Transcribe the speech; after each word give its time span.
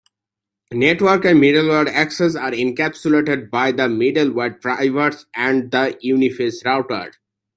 Network 0.73 1.25
and 1.25 1.39
middleware 1.39 1.87
access 1.87 2.35
are 2.35 2.49
encapsulated 2.49 3.51
by 3.51 3.71
the 3.71 3.83
middleware 3.83 4.59
drivers 4.59 5.27
and 5.35 5.69
the 5.69 5.95
Uniface 6.01 6.63
Router. 6.65 7.11